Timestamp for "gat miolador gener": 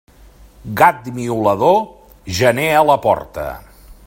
0.79-2.69